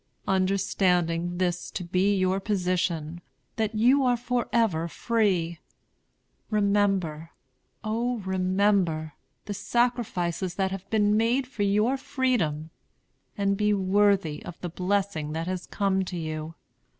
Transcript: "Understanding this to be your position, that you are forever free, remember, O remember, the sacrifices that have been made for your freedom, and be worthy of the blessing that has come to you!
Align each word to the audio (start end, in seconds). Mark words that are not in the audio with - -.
"Understanding 0.27 1.37
this 1.37 1.69
to 1.69 1.83
be 1.83 2.15
your 2.17 2.39
position, 2.39 3.21
that 3.57 3.75
you 3.75 4.03
are 4.03 4.17
forever 4.17 4.87
free, 4.87 5.59
remember, 6.49 7.29
O 7.83 8.17
remember, 8.17 9.13
the 9.45 9.53
sacrifices 9.53 10.55
that 10.55 10.71
have 10.71 10.89
been 10.89 11.15
made 11.15 11.45
for 11.45 11.61
your 11.61 11.97
freedom, 11.97 12.71
and 13.37 13.55
be 13.55 13.75
worthy 13.75 14.43
of 14.43 14.59
the 14.61 14.69
blessing 14.69 15.33
that 15.33 15.45
has 15.45 15.67
come 15.67 16.03
to 16.05 16.17
you! 16.17 16.55